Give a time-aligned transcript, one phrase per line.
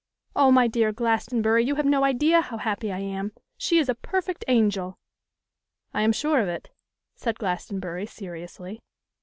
[0.35, 0.51] O!
[0.51, 3.33] my dear Glastonbury, you have no idea how happy I am.
[3.55, 4.97] She is a perfect angel.'
[5.93, 6.71] 'I am sure of it,'
[7.13, 8.81] said Glastonbury, seriously.